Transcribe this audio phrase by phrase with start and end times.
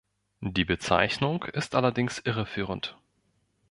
[0.39, 2.97] Die Bezeichnung ist allerdings irreführend.